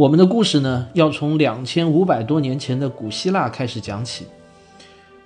[0.00, 4.24] 我们的故事呢，要从两千五百多年前的古希腊开始讲起。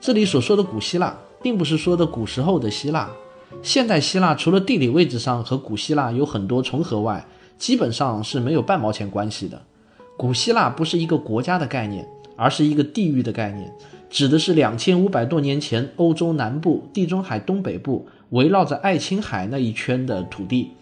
[0.01, 3.09] 这里所说的古希腊，并不是说的古时候的希腊。
[3.63, 7.25] 现代希腊除了地理位置上和古希腊有很多重合外，
[7.57, 9.63] 基本上是没有半毛钱关系的。
[10.17, 13.73] 古希腊不是一个国家的概念，而是一个地域的概念，
[14.11, 20.73] 指的是两千五百多年前欧洲南部、地中海东北部围绕着爱琴海那一圈的土地。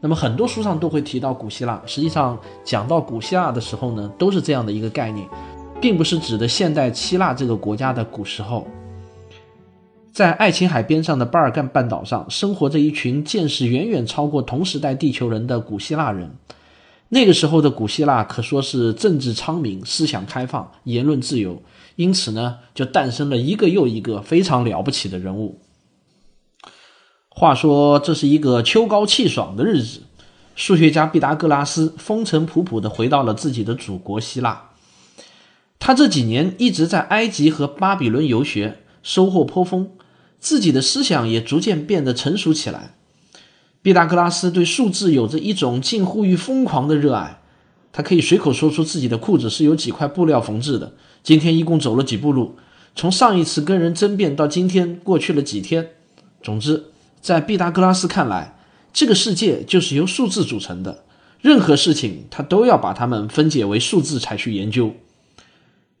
[0.00, 5.28] 那么很多书上都会提到古希腊，实际上讲到古希腊的时候呢，都是这样的一个概念，
[5.80, 8.66] 并不是指的现代希腊这个国家的古时候。
[10.12, 16.30] 在爱琴海边上的巴尔干半岛上，生活着一群见识远远超过同时代地球人的古希腊人。
[17.08, 21.62] 那个时候的古希腊可说是政治昌明、思想开放、言论自由，
[21.96, 25.58] 因此呢，就诞生了一个又一个非常了不起的人物。
[27.38, 30.00] 话说这是一个秋高气爽的日子，
[30.56, 34.70] 数学家毕达哥拉斯风尘仆仆地回到了自己的祖国希腊。
[35.78, 39.88] 他这几年一直在埃及和巴比伦游学，收获颇丰，
[40.40, 42.96] 自己的思想也逐渐变得成熟起来。
[43.82, 47.40] 毕达哥拉斯对数字有着一种近乎于疯狂的热爱，
[47.92, 52.56] 他可以随口说出自己的裤子是由几块布料缝制的，今天一共走了几步路，
[52.96, 55.90] 从上一次跟人争辩到今天过去了几天，
[56.42, 56.86] 总之。
[57.20, 58.56] 在毕达哥拉斯看来，
[58.92, 61.04] 这个世界就是由数字组成的，
[61.40, 64.94] 任何事情他都要把它们分解为数字才去研究。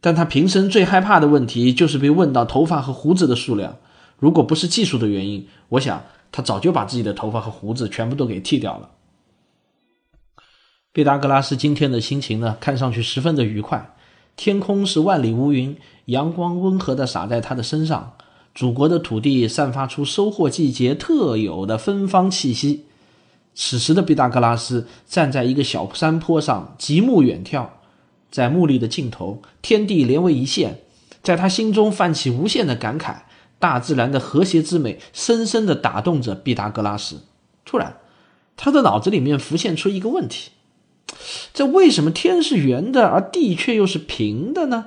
[0.00, 3.76] 但他平生最害怕的问题就是被问到头发和胡子的数量。
[4.16, 8.90] 如果不是技术的原因，我想他早就把自己的头发和胡子全部都给剃掉了。
[10.92, 13.94] 毕达哥拉斯今天的心情呢，看上去十分的愉快，
[14.36, 18.14] 天空是万里无云，阳光温和的洒在他的身上。
[18.58, 22.86] 祖国的土地散发出收获季节特有的芬芳气息。
[23.54, 27.68] 此时的毕达哥拉斯站在一个小山坡上，极目远眺，
[28.32, 30.80] 在目力的尽头，天地连为一线，
[31.22, 33.18] 在他心中泛起无限的感慨。
[33.60, 37.20] 大自然的和谐之美深深地打动着毕达哥拉斯。
[37.64, 37.98] 突然，
[38.56, 40.50] 他的脑子里面浮现出一个问题：
[41.54, 44.86] 这为什么天是圆的，而地却又是平的呢？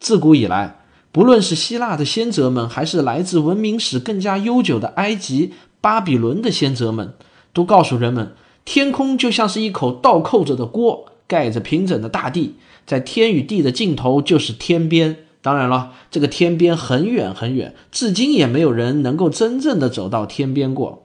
[0.00, 0.77] 自古以来。
[1.18, 7.14] 不论是希腊的先哲们，还是来自文明史更加悠久的埃及、巴比伦的先哲们，
[7.52, 12.54] 都告诉人们，天空就像是一口倒扣着的锅，盖着平整的大地，
[12.86, 15.16] 在天与地的尽头就是天边。
[15.42, 21.02] 当然了，这个天边很远很远，至今也没有人能够真正的走到天边过。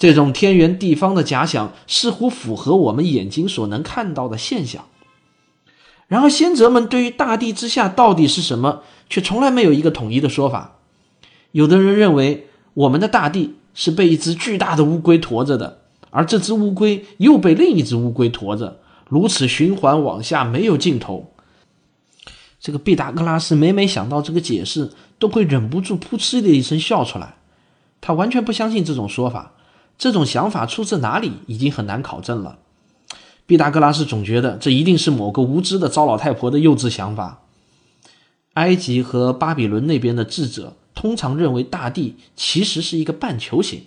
[0.00, 4.86] 这种天圆地方的假想，似乎符合我们眼睛所能看到的现象。
[6.10, 10.78] 然而，先哲们对于大地之下到底是什么，却从来没有一个统一的说法。
[11.52, 21.30] 有的人认为，我们的大地是被一只巨大的乌龟驮着的，而这只乌龟又被另一只乌龟驮着，如此循环往下，没有尽头。
[22.58, 24.90] 这个毕达哥拉斯每每想到这个解释，
[25.20, 27.36] 都会忍不住噗嗤的一声笑出来。
[28.00, 29.52] 他完全不相信这种说法，
[29.96, 32.58] 这种想法出自哪里，已经很难考证了。
[33.50, 37.42] 毕达哥拉斯总觉得这一定是某个无知的糟老太婆的幼稚想法。
[38.52, 43.80] 埃及和巴比伦那边的智者通常认为大地其实是一个半球形，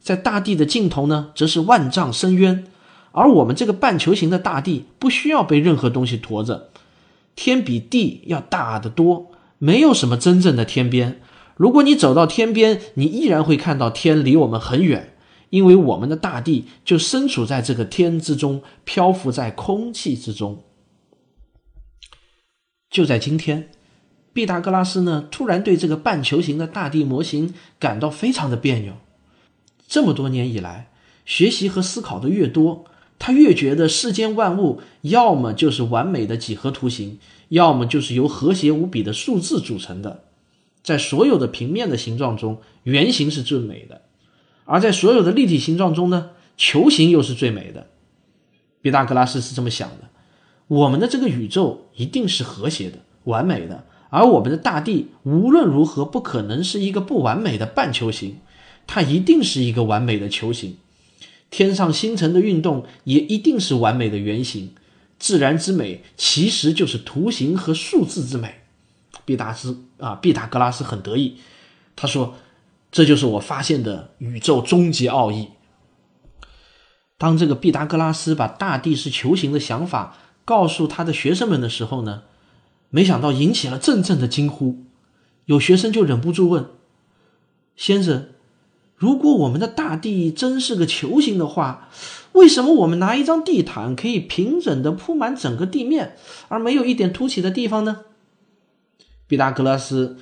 [0.00, 2.64] 在大地的尽头呢，则是万丈深渊。
[3.10, 6.70] 而我们这个半球形的大地不需要被任何东西驮着，
[7.36, 11.20] 天比地要大得多，没有什么真正的天边。
[11.58, 15.11] 如果你走到天边，你依然会看到天离我们很远。
[15.52, 20.64] 因为我们的大地就身处在这个天之中，漂浮在空气之中。
[22.88, 23.68] 就在今天，
[24.32, 28.94] 毕达哥拉斯呢突然对这个半球形的大地模型感到非常的别扭。
[29.86, 30.90] 这么多年以来，
[31.26, 32.86] 学习和思考的越多，
[33.18, 37.18] 他越觉得世间万物要么就是完美的几何图形，
[37.50, 40.24] 要么就是由和谐无比的数字组成的。
[40.82, 44.00] 在所有的平面的形状中，圆形是最美的。
[44.64, 47.88] 而在所有的立体形状中呢，球形又是最美的。
[48.80, 50.08] 毕达哥拉斯是这么想的：
[50.68, 58.38] 我们的这个宇宙一定是和谐的、完美的，而我们的大地无论如何不可能是一个不完美的半球形，
[58.86, 60.76] 它一定是一个完美的球形。
[61.50, 64.74] 天上星辰的运动也一定是完美的圆形。
[65.18, 68.62] 自然之美其实就是图形和数字之美。
[69.24, 71.36] 毕达斯啊，毕达哥拉斯很得意，
[71.94, 72.34] 他说
[72.92, 75.48] ：“这就是我发现的宇宙终极奥义。”
[77.18, 82.22] 当这个毕达哥拉斯把大地是球形的想法告诉他的学生们的时候呢，
[82.90, 84.84] 没想到引起了阵阵的惊呼。
[85.46, 86.66] 有学生就忍不住问
[87.76, 88.28] ：“先生，
[88.96, 91.88] 如果我们的大地真是个球形的话，
[92.32, 96.16] 为什么我们拿一张地毯可以平整的铺满整个地面，
[96.48, 98.00] 而没有一点凸起的地方呢？”
[99.28, 100.18] 毕达哥拉斯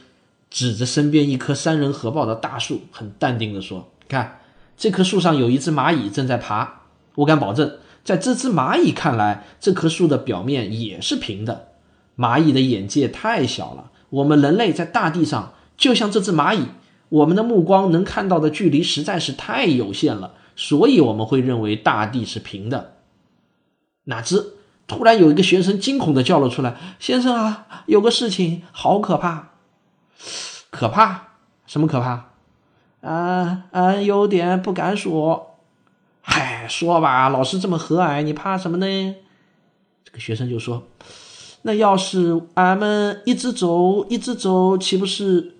[0.50, 4.40] 指着身边一棵三人合抱的大树，很淡定地说：“看，
[4.76, 6.80] 这棵树上有一只蚂蚁正在爬。”
[7.16, 11.68] 我敢保证，在这只蚂蚁看来，这棵树的表面也是平的。
[12.16, 16.66] 蚂蚁的眼界太小了，我们人类在大地上就像这只蚂蚁，
[17.08, 22.94] 我们的目光能看到的距离实在是太有限了，所以我们会认为大地是平的。
[24.04, 24.54] 哪知
[24.86, 29.49] 突然有一个学生惊恐地叫了出来：“先生啊，有个事情好可怕！
[30.70, 31.28] 可怕？
[31.66, 32.30] 什么可怕？
[33.02, 35.58] 啊俺，有点不敢说。”
[36.22, 39.14] 嗨，说吧，老师这么和蔼，你怕什么呢？
[40.04, 40.86] 这个学生就说
[41.62, 45.56] ：“那要是俺们一直走，一直走，岂不是，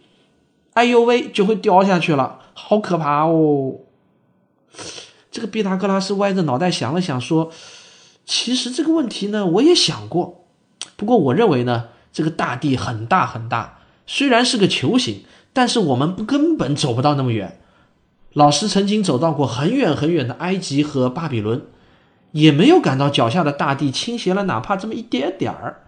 [0.75, 3.77] 哎呦喂，就会掉下去了，好可怕哦！”
[5.33, 7.51] 这个毕达哥拉斯歪着脑袋想了想，说
[8.27, 10.45] ：“其实这个问题呢，我也想过，
[10.97, 13.80] 不过我认为呢，这个大地很大很大，
[14.13, 15.23] 虽然是个球形，
[15.53, 17.61] 但是我们不根本走不到那么远。”
[18.35, 21.63] 老师曾经走到过很远很远的埃及和巴比伦，
[22.33, 25.85] 也没有感到脚下的大地倾斜了哪怕这么一点点儿。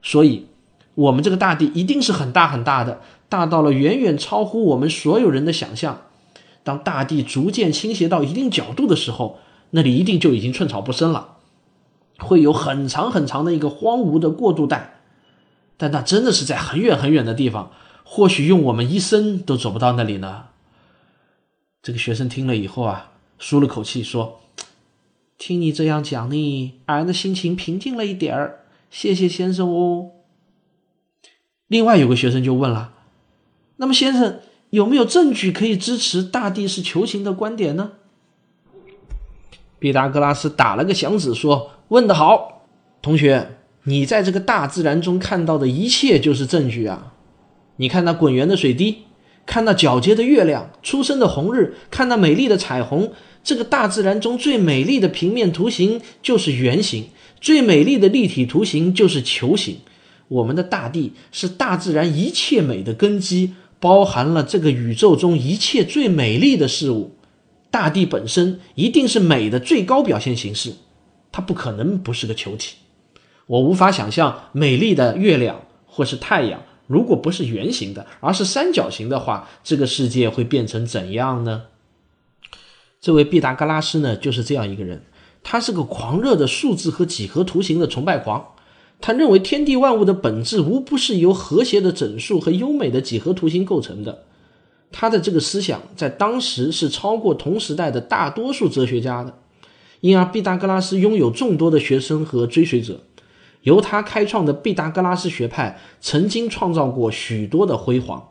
[0.00, 0.46] 所以，
[0.94, 6.00] 我们这个大地一定是很大很大的，大到了远远超乎我们所有人的想象。
[6.64, 9.38] 当大地逐渐倾斜到一定角度的时候，
[9.72, 11.36] 那里一定就已经寸草不生了，
[12.18, 14.95] 会有很长很长的一个荒芜的过渡带。
[15.76, 17.70] 但那真的是在很远很远的地方，
[18.04, 20.46] 或许用我们一生都走不到那里呢。
[21.82, 24.40] 这个学生听了以后啊，舒了口气说
[25.38, 28.60] ：“听你这样讲呢，俺的心情平静了一点儿。
[28.90, 30.10] 谢谢先生哦。”
[31.68, 32.92] 另外有个学生就问了
[33.76, 34.40] ：“那么先生
[34.70, 37.92] 有没有证据可以支持大地是球形的观点呢？”
[39.78, 42.62] 毕达哥拉斯打了个响指说：“问得好，
[43.02, 43.55] 同学，
[43.86, 47.14] 你在这个大自然中看到的一切就是证据啊！
[47.76, 48.98] 你看那滚圆的水滴。”
[49.46, 53.12] 看那皎洁的月亮，初升的红日，看那美丽的彩虹。
[53.44, 57.10] 这个大自然中最美丽的平面图形就是圆形，
[57.40, 59.76] 最美丽的立体图形就是球形。
[60.26, 67.12] 我们的大地是大自然一切美的根基，包含了这个宇宙中一切最美丽的事物。
[67.70, 70.72] 大地本身一定是美的最高表现形式，
[71.30, 72.74] 它不可能不是个球体。
[73.46, 76.62] 我无法想象美丽的月亮或是太阳。
[76.86, 81.62] 如果不是圆形的，而是三角形的话，这个世界会变成怎样呢？
[83.00, 85.02] 这位毕达哥拉斯呢，就是这样一个人。
[85.42, 88.54] 他是个狂热的数字和几何图形的崇拜狂。
[89.00, 94.24] 他认为天地万物的本质无不是由和谐的整数和优美的几何图形构成的。
[94.90, 99.34] 他的这个思想在当时是超过同时代的大多数哲学家的，
[100.00, 103.00] 因而毕达哥拉斯拥有众多的学生和追随者。
[103.66, 108.28] 由他开创的毕达哥拉斯学派曾经创造过许多的辉煌。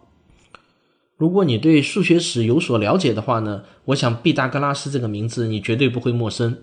[1.18, 6.60] 如果你对数学史有所了解的话呢，我想毕达哥拉斯这个名字你绝对不会陌生。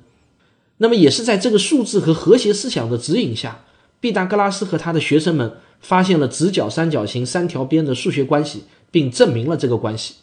[0.79, 3.65] 那么也是在这个数字和和谐思想的指引下，
[4.01, 10.15] 毕达哥拉斯和他的学生们发现了直角三角形三条边的数学关系，并证明了这个关系。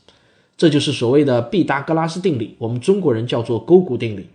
[0.57, 4.27] 这就是所谓的毕达哥拉斯定理，我们中国人叫做勾股定理。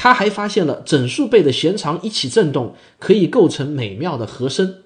[0.00, 4.76] 他还发现了整数倍的弦长一起振动可以构成美妙的和声。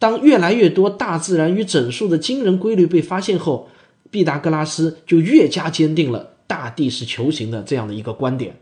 [0.00, 3.68] 当越来越多大自然与整数的惊人规律被发现后，
[4.10, 8.56] 毕达哥拉斯就越加坚定了大地是球形的这样的一个观点。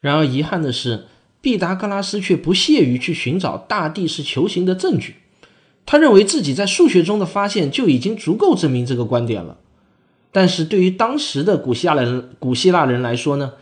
[0.00, 1.06] 然而遗憾的是，
[1.40, 5.16] 毕达哥拉斯却不屑于去寻找大地是球形的证据。
[5.84, 9.58] 他认为自己在数学中的发现就已经足够证明这个观点了。
[10.30, 13.54] 但是对于当时的古希腊人，古希腊人来说呢？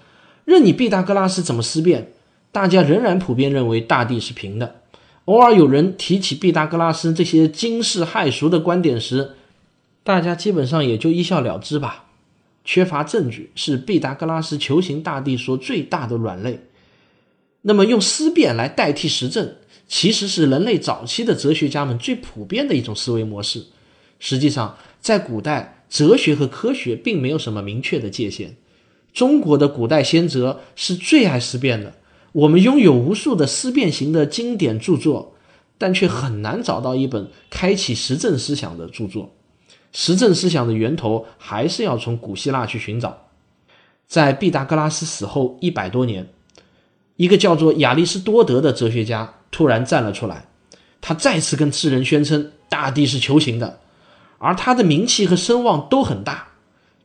[0.47, 2.13] 任你毕达哥拉斯怎么思辨，
[2.53, 4.77] 大家仍然普遍认为大地是平的。
[5.27, 9.33] 偶尔有人提起毕达哥拉斯这些惊世骇俗的观点时，
[10.05, 12.05] 大家基本上也就一笑了之吧。
[12.65, 16.61] 缺乏证据是毕达哥拉斯球形大地说最大的软肋。
[17.63, 19.57] 那么用思辨来代替实证，
[19.89, 23.67] 其实是人类早期的哲学家们最普遍的一种思维模式。
[24.21, 28.57] 实际上，在古代，哲学和科学并没有什么明确的界限。
[29.17, 31.95] 中国的古代先哲是最爱思辨的，
[32.33, 35.35] 我们拥有无数的思辨型的经典著作，
[35.79, 39.35] 但却很难找到一本开启实证思想的著作。
[39.91, 43.23] 实证思想的源头还是要从古希腊去寻找。
[44.07, 46.29] 在毕达哥拉斯死后一百多年，
[47.17, 50.47] 一个叫做亚里士多德的哲学家突然站了出来，
[51.01, 53.81] 他再次跟世人宣称大地是球形的，
[54.37, 56.49] 而他的名气和声望都很大。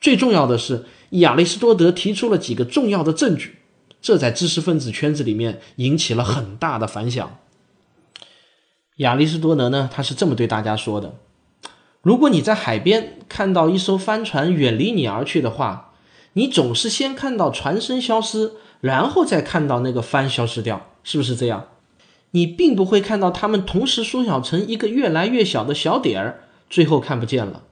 [0.01, 3.59] 最重要的是，亚里士多德提出了几个重要的证据。
[4.01, 7.37] 这在知识分子圈子里面引起了很大的反响。
[8.97, 11.15] 亚里士多德呢，他是这么对大家说的：
[12.01, 15.93] 如果你在海边看到一艘帆船远离你而去的话，
[16.33, 21.67] 你总是先看到船身消失，然后再看到那个帆消失掉，是不是这样？
[22.31, 27.63] 你并不会看到它们同时缩小成一个越来越小的小点儿，最后看不见了。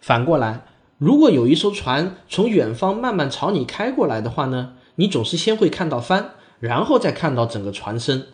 [0.00, 0.66] 反过来，
[1.02, 4.74] 如果有一艘船从远方慢慢朝你开过来的话呢？
[4.94, 8.28] 你总是先会看到帆，然后再看到整个船身。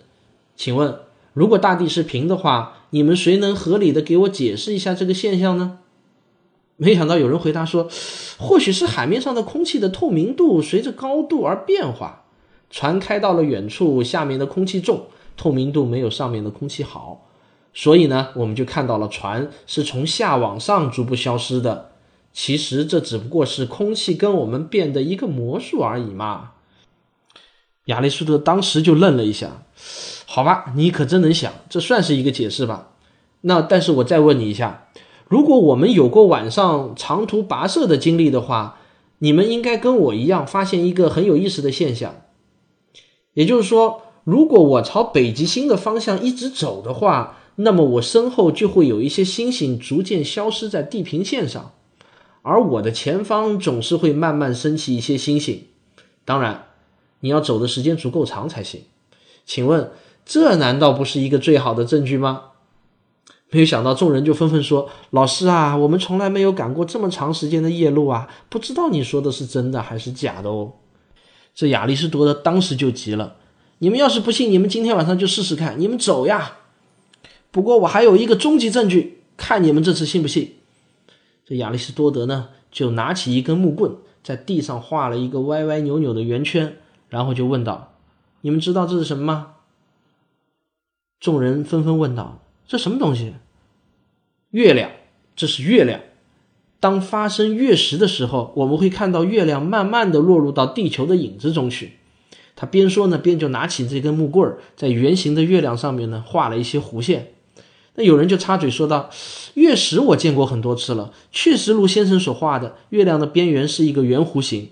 [0.54, 0.98] 请问，
[1.32, 5.78] 如果大地是平的话，你们谁能合理的给我解释一下这个现象呢？
[6.76, 7.88] 没想到有人回答说，
[8.38, 12.24] 或许是海面上的空气的透明度随着高度而变化。
[12.68, 15.06] 船开到了远处，下面的空气重，
[15.38, 17.22] 透明度没有上面的空气好，
[17.72, 21.87] 所以呢，我们就看到了船是从下往上逐步消失的。
[22.40, 26.52] 其实这只不过是空气跟我们变的一个魔术而已嘛。
[27.86, 29.64] 亚里士多德当时就愣了一下，
[30.24, 32.90] 好吧，你可真能想，这算是一个解释吧？
[33.40, 34.86] 那但是我再问你一下，
[35.26, 38.78] 如果我们有过晚上长途跋涉的经历的话，
[39.18, 42.22] 你们应该跟我一样发现一个很有意思的现象，
[43.34, 51.72] 也就是说，如果我朝北极星的方向一直走的话，那么我身后就会有一些星星逐渐消失在地平线上。
[52.42, 55.66] 而我的前方总是会慢慢升起一些星星，
[56.24, 56.66] 当然，
[57.20, 58.82] 你要走的时间足够长才行。
[59.44, 59.90] 请问，
[60.24, 62.42] 这难道不是一个最好的证据吗？
[63.50, 70.72] 没有想到，众人就纷纷说：“老师啊，我们从来没有赶过这么长时间的夜路啊，不知道你说的是真的还是假的哦。”
[71.54, 73.36] 这亚里士多德当时就急了
[73.80, 76.58] ：“你们要是不信，你们今天晚上就试试看，你们走呀！
[77.50, 80.56] 不过我还有一个终极证据，看你们这次信不信。”
[81.48, 86.76] 这亚里士多德呢，就拿起一根木棍，在地上画了一个歪歪扭扭的圆圈，
[87.08, 87.94] 然后就问道
[88.42, 89.54] ：“你们知道这是什么吗？”
[91.18, 93.32] 众人纷纷问道：“这什么东西？”
[94.52, 94.90] 月亮，
[95.34, 96.02] 这是月亮。
[96.80, 101.94] 当发生月食的时候，我们会看到月亮慢慢的落入到地球的影子中去。
[102.56, 107.32] 他边说呢，边就拿起这根木棍，在圆形的月亮上面呢，画了一些弧线。
[107.98, 109.10] 那有人就插嘴说道
[109.54, 114.70] ：“月食我见过很多次了，确实如先生所画的，月亮的边缘是一个圆弧形。”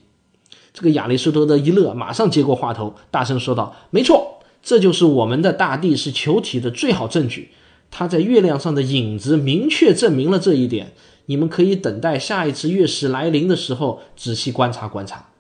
[0.73, 7.51] 这个亚里士多德一乐，马上接过话头，大声说道：“没错，这就是我们的大地是球体的最好证据。
[7.91, 10.93] 它在月亮上的影子明确证明了这一点。
[11.25, 15.31] 你们可以等待下一次月食来临的时候，仔细观察观察。”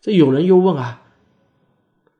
[0.00, 1.02] 这有人又问啊，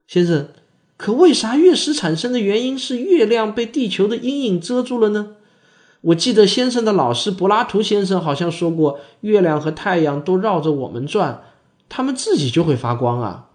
[0.09, 0.49] 先生。
[0.97, 5.37] 可为啥月食产生的原因是月亮被地球的阴影遮住了呢？
[6.03, 11.43] 我记得先生的老师柏拉图先生好像说过，月亮和太阳都绕着我们转，
[11.89, 13.49] 他们自己就会发光啊。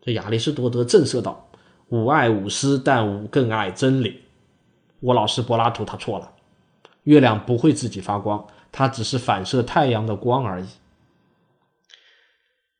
[0.00, 1.50] 这亚里士多德震慑道
[1.90, 4.20] ：“吾爱吾师，但吾更爱真理。
[5.00, 6.30] 我老师柏拉图他错了，
[7.02, 10.66] 月亮不会自己发光，它只是反射太阳的光而已。”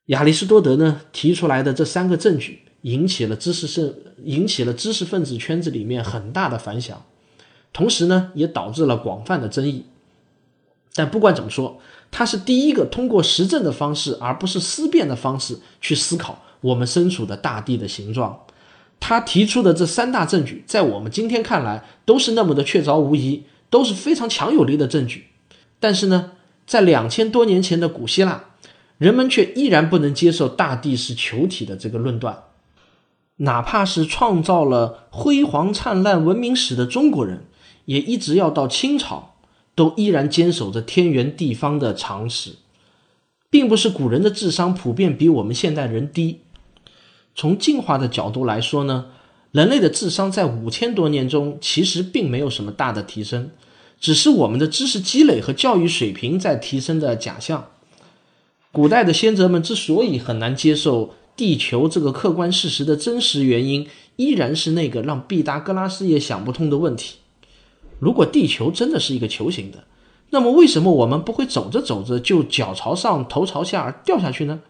[0.07, 2.61] 亚里士多德呢提出来的这三个证据。
[2.87, 7.05] 引起了知识分引起了知识分子圈子里面很大的反响，
[7.73, 9.83] 同时呢，也导致了广泛的争议。
[10.95, 18.45] 但不管怎么说，他是第一个通过实证的方式，而不是思辨的方式去思考我们身处的大地的形状。
[19.01, 25.27] 他提出的这三大证据，在我们今天看来都是那么的确凿无疑，都是非常强有力的证据。
[25.81, 26.31] 但是呢，
[26.65, 28.45] 在两千多年前的古希腊，
[28.97, 32.45] 人们却依然不能接受大地是球体的这个论断。
[33.37, 37.45] 哪怕是创造了辉煌灿烂文明史的中国人，
[37.85, 39.35] 也一直要到清朝，
[39.75, 42.55] 都依然坚守着天圆地方的常识，
[43.51, 46.41] 并不是古人的智商普遍比我们现代人低。
[47.35, 49.05] 从进化的角度来说呢，
[49.51, 53.51] 人类的智商在五千多年中其实并没有什么大的提升，
[53.99, 57.67] 只是我们的知识积累和教育水平在提升的假象。
[58.71, 61.13] 古代的先哲们之所以很难接受。
[61.37, 67.17] 地球这个客观事实的真实原因，依然是那个让毕达哥拉斯也想不通的问题：
[67.99, 69.85] 如果地球真的是一个球形的，
[70.31, 74.61] 那么为什么我们不会走着走着就脚朝上、头朝下而掉下去呢？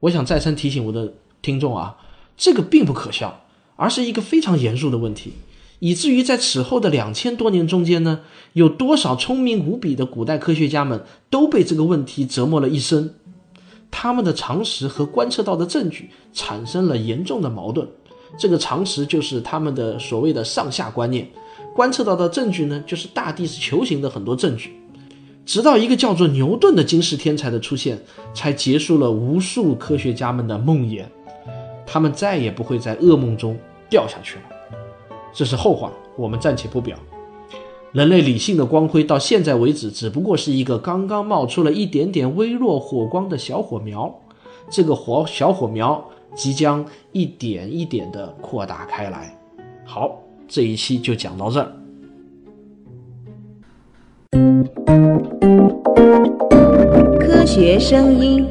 [0.00, 1.96] 我想再三提醒我的听众啊，
[2.36, 5.32] 这个并不可笑，而是一个非常严肃的问题，
[5.80, 8.20] 以至于在此后的两千多年中间呢，
[8.52, 13.14] 有多少聪明无比的古代科学家们都被这个问题折磨了一生，
[13.90, 17.86] 他们的常识和观测到的证据产生了严重的矛盾。
[18.38, 21.26] 这个常识就是他们的所谓的上下观念，
[21.74, 24.74] 观测到的证据呢，就是大地是球形的很多证据。
[25.46, 27.98] 直到一个叫做牛顿的惊世天才的出现，
[28.34, 31.04] 才结束了无数科学家们的梦魇，
[31.86, 33.56] 他们再也不会在噩梦中
[33.88, 34.42] 掉下去了。
[35.32, 36.98] 这是后话，我们暂且不表。
[37.92, 44.14] 人类理性的光辉到现在为止，只不过是一个刚刚冒出了一点点微弱火光的小火苗，
[44.68, 46.04] 这个火小火苗
[46.34, 49.34] 即将一点一点的扩大开来。
[49.86, 51.72] 好，这一期就讲到这儿。
[57.18, 58.46] 科学声音。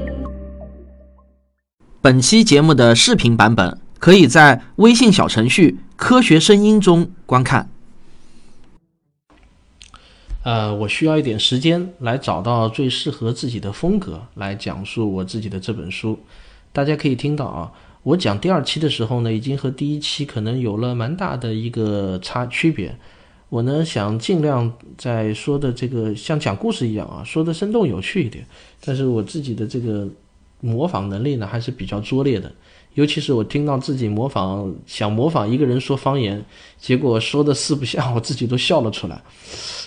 [2.01, 7.70] 本期节目的视频版本可以在微信小程序“科学声音”中观看。
[10.48, 16.18] 呃，我需要一点时间来找到最适合自己的风格来讲述我自己的这本书。
[16.72, 17.70] 大家可以听到啊，
[18.04, 22.98] 我讲第二期的时候呢，已经和第一期可能有了蛮大的一个差区别。
[23.50, 28.48] 我呢想尽量在说的这个像讲故事一样啊，说的生动有趣一点。
[28.80, 30.08] 但是我自己的这个
[30.60, 32.52] 模仿能力呢还是比较拙劣的，
[32.94, 36.44] 尤其是我听到自己模仿想模仿一个人说方言，
[36.78, 39.22] 结果说的四不像，我自己都笑了出来。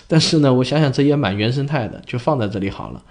[0.07, 3.03] 但是呢，我想想这也蛮原生态的，就放在这里好了。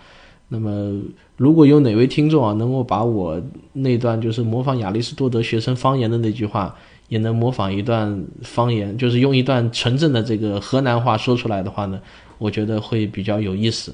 [0.48, 1.00] 那么
[1.36, 3.40] 如果有哪位听众啊能够把我
[3.72, 6.76] 那段就是模仿亚里士多德学生方言的那句话。
[7.10, 12.00] 也能模仿一段方言，就是用一段纯正的这个河南话说出来的话呢，
[12.38, 13.92] 我觉得会比较有意思。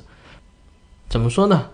[1.09, 1.67] 怎么说呢？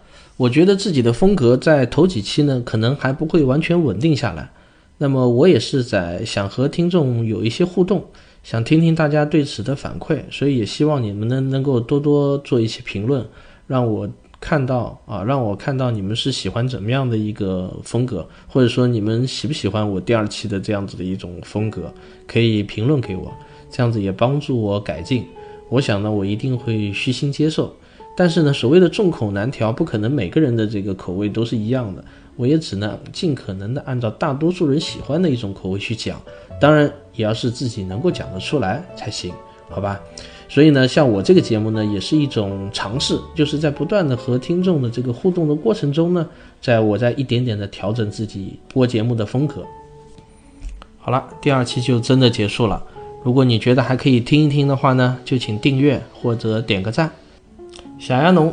[0.42, 4.50] 我觉得自己的风格在头几期呢，可能还不会完全稳定下来。
[4.98, 8.05] 那么我也是在想和听众有一些互动，
[8.42, 13.24] 想听听大家对此的反馈，所以也希望你们呢能够多多做一些评论，
[13.66, 14.09] 让我。
[14.44, 21.94] 看到啊，让我看到你们是喜欢怎么样的一个风格，或者说你们喜不喜欢我第二期的这样子的一种风格，
[22.26, 23.33] 可以评论给我，
[23.70, 25.24] 这样子也帮助我改进。
[25.68, 27.72] 我想呢，我一定会虚心接受。
[28.16, 32.05] 但是呢，所谓的众口难调，不可能每个人的这个口味都是一样的，
[32.37, 36.20] 我也只能尽可能的按照大多数人喜欢的一种口味去讲，
[36.61, 39.33] 当然也要是自己能够讲得出来才行，
[39.70, 39.98] 好吧？
[40.48, 46.29] 所以呢，像我这个节目呢，也是一种尝试，就是在不断的和听众的这个互动的过程中呢，
[46.61, 49.64] 在我在一点点的调整自己播节目的风格。
[50.98, 52.85] 好了，第二期就真的结束了。
[53.25, 57.11] 如果你觉得还可以听一听的话呢，就请订阅或者点个赞。
[58.02, 58.52] 小鸭侬